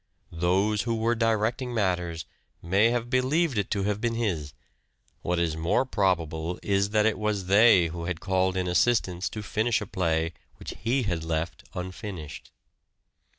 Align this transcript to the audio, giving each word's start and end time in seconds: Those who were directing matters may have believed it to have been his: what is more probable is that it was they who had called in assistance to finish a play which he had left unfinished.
Those 0.33 0.81
who 0.81 0.95
were 0.95 1.13
directing 1.13 1.75
matters 1.75 2.25
may 2.59 2.89
have 2.89 3.11
believed 3.11 3.59
it 3.59 3.69
to 3.69 3.83
have 3.83 4.01
been 4.01 4.15
his: 4.15 4.51
what 5.21 5.37
is 5.37 5.55
more 5.55 5.85
probable 5.85 6.59
is 6.63 6.89
that 6.89 7.05
it 7.05 7.19
was 7.19 7.45
they 7.45 7.85
who 7.85 8.05
had 8.05 8.19
called 8.19 8.57
in 8.57 8.65
assistance 8.67 9.29
to 9.29 9.43
finish 9.43 9.79
a 9.79 9.85
play 9.85 10.33
which 10.57 10.73
he 10.79 11.03
had 11.03 11.23
left 11.23 11.69
unfinished. 11.75 12.49